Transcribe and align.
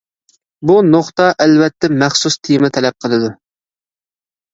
بۇ 0.69 0.77
نۇقتا 0.85 1.27
ئەلۋەتتە 1.43 1.89
مەخسۇس 2.03 2.37
تېما 2.47 2.71
تەلەپ 2.79 3.07
قىلىدۇ. 3.07 3.29